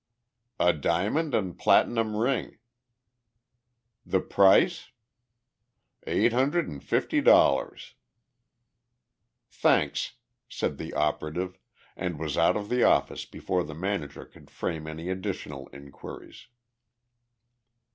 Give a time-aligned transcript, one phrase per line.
[0.59, 2.57] "A diamond and platinum ring."
[4.03, 4.89] "The price?"
[6.07, 7.93] "Eight hundred and fifty dollars."
[9.51, 10.13] "Thanks,"
[10.49, 11.59] said the operative
[11.95, 16.47] and was out of the office before the manager could frame any additional inquiries.